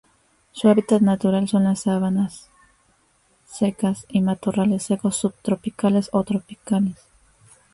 [0.51, 2.49] Su hábitat natural son sabanas
[3.45, 6.97] secas y matorrales secos subtropicales o tropicales.